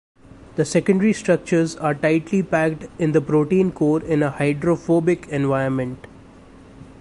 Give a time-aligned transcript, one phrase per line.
[0.55, 6.07] The secondary structures are tightly packed in the protein core in a hydrophobic environment.